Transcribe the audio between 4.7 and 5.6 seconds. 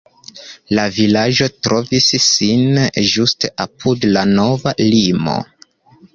limo.